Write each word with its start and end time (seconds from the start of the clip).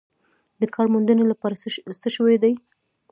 د 0.61 0.63
کار 0.73 0.87
موندنې 0.93 1.23
لپاره 1.31 1.55
څه 2.01 2.09
شوي 2.15 2.35
دي؟ 2.43 2.53